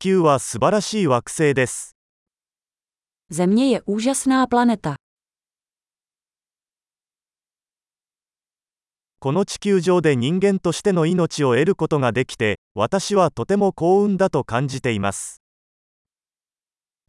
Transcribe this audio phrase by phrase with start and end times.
[0.00, 1.94] 球は素晴らしい惑星です。
[3.30, 4.96] Země je úžasná planeta.
[9.20, 15.42] この地球上で人間としての命を得ることができて、私はとても幸運だと感じています。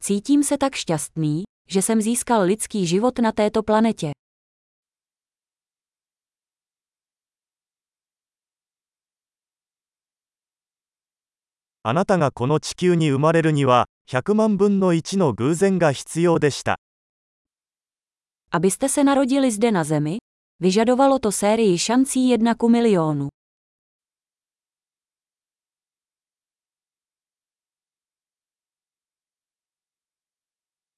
[0.01, 4.11] Cítím se tak šťastný, že jsem získal lidský život na této planetě.
[11.83, 16.79] あなたがこの地球に生まれるには、100万分の1の偶然が必要でした。
[18.51, 20.19] Abyste se narodili zde na Zemi,
[20.61, 23.29] vyžadovalo to sérii šancí ku milionu.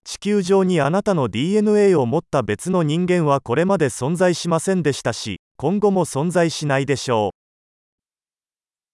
[0.04, 7.33] 地球上にあなたの DNA を持った別の人間はこれまで存在しませんでしたし、今後も存在しないでしょう。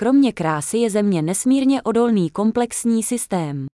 [0.00, 3.66] Kromě krásy je Země nesmírně odolný komplexní systém.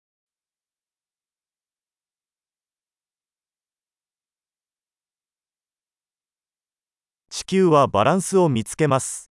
[7.31, 9.31] 地球はバランスを見つけます。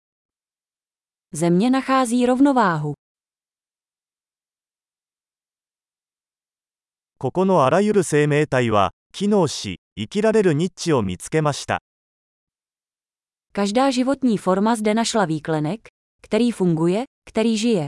[1.33, 2.95] Země nachází rovnováhu.
[7.19, 11.81] ここのあらゆる生命体は、機能し、生きられるニッチを見つけました。
[13.53, 15.89] Každá životní forma zde našla výklenek,
[16.24, 17.86] který funguje, který žije.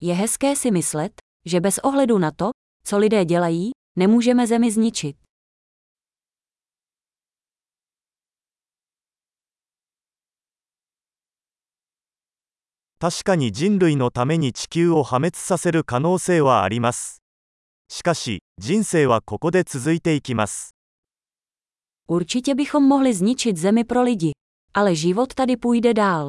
[0.00, 1.12] Je hezké si myslet,
[1.46, 2.50] že bez ohledu na to,
[2.86, 5.23] co lidé dělají, nemůžeme zemi zničit.
[13.04, 17.22] 確かに人類のために地球を破滅させる可能性はあります。
[17.86, 20.74] しかし、人生はここで続いていきます。
[22.08, 24.32] Určitě bychom mohli zničit Zemi pro lidi.
[24.72, 26.28] Ale život tady půjde dál.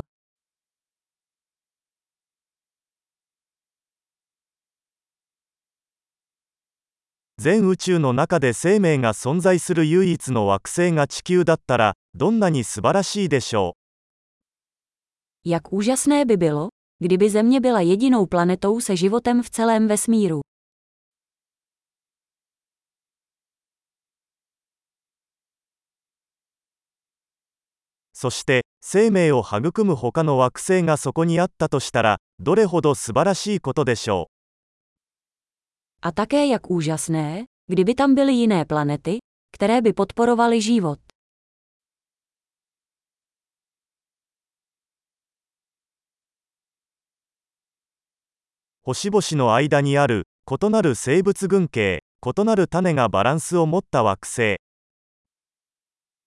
[7.37, 13.77] 全宇宙の中で生命が存在する唯一の惑星が地球だったら、どんなに素晴らしいでしょ
[15.46, 16.68] Jak úžasné by bylo,
[16.98, 20.41] kdyby Země byla jedinou planetou se životem v celém vesmíru.
[20.41, 20.42] う。
[28.12, 34.28] そして、生命を育む他の惑星がそこにあったとしたら、どれほど素晴らしいことでしょ
[36.02, 39.18] A také jak úžasné, kdyby tam byly jiné planety,
[39.52, 40.98] které by podporovaly život.
[48.88, 54.57] 星々の間にある、異なる生物群系、異なる種がバランスを持った惑星。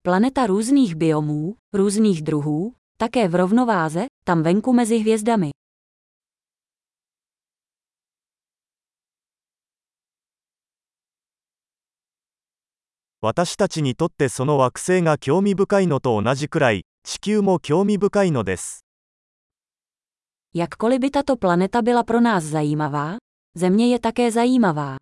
[0.03, 5.51] Planeta různých biomů, různých druhů, také v rovnováze, tam venku mezi hvězdami.
[13.21, 18.88] 私たちにとってその惑星が興味深いのと同じくらい、地球も興味深いのです。
[20.55, 23.17] Jakkoliv by tato planeta byla pro nás zajímavá,
[23.55, 24.97] Země je také zajímavá.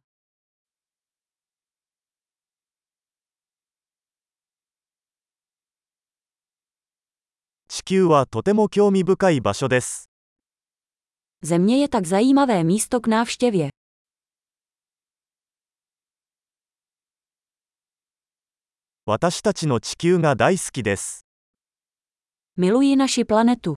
[7.69, 10.11] 地球はとても興味深い場所です。
[11.43, 13.71] Země je tak zajímavé místo k návštěvě.
[19.09, 21.25] 私たちの地球が大好きです。
[22.59, 23.77] Miluji naši planetu.